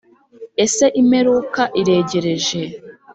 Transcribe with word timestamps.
Ese 0.63 0.85
imperuka 1.01 1.61
iregereje 1.81 2.61